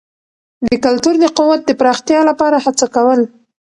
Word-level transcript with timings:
د 0.67 0.69
کلتور 0.85 1.15
د 1.19 1.25
قوت 1.37 1.61
د 1.65 1.71
پراختیا 1.79 2.19
لپاره 2.29 2.57
هڅه 2.65 2.85
کول. 2.95 3.21